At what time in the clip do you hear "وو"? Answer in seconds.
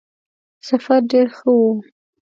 1.57-1.71